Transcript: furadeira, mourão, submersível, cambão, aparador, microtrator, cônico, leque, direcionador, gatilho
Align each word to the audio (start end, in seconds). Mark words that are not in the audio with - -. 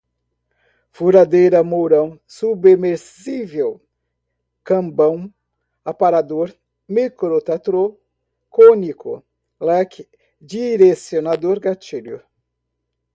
furadeira, 0.91 1.63
mourão, 1.63 2.19
submersível, 2.25 3.79
cambão, 4.63 5.31
aparador, 5.85 6.51
microtrator, 6.89 7.95
cônico, 8.49 9.23
leque, 9.59 10.09
direcionador, 10.39 11.59
gatilho 11.59 12.19